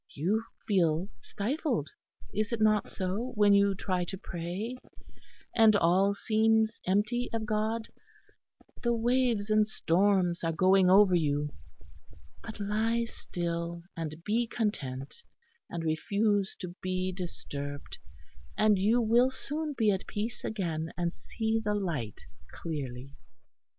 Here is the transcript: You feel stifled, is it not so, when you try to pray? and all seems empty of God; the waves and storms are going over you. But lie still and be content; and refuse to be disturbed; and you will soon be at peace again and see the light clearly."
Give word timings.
You 0.15 0.45
feel 0.67 1.09
stifled, 1.19 1.89
is 2.33 2.51
it 2.51 2.59
not 2.59 2.89
so, 2.89 3.33
when 3.35 3.53
you 3.53 3.75
try 3.75 4.03
to 4.05 4.17
pray? 4.17 4.75
and 5.55 5.75
all 5.75 6.15
seems 6.15 6.81
empty 6.87 7.29
of 7.31 7.45
God; 7.45 7.87
the 8.81 8.95
waves 8.95 9.51
and 9.51 9.67
storms 9.67 10.43
are 10.43 10.51
going 10.53 10.89
over 10.89 11.13
you. 11.13 11.51
But 12.41 12.59
lie 12.59 13.05
still 13.05 13.83
and 13.95 14.23
be 14.25 14.47
content; 14.47 15.21
and 15.69 15.83
refuse 15.83 16.55
to 16.61 16.69
be 16.81 17.11
disturbed; 17.11 17.99
and 18.57 18.79
you 18.79 18.99
will 19.01 19.29
soon 19.29 19.73
be 19.77 19.91
at 19.91 20.07
peace 20.07 20.43
again 20.43 20.91
and 20.97 21.13
see 21.29 21.59
the 21.63 21.75
light 21.75 22.21
clearly." 22.51 23.13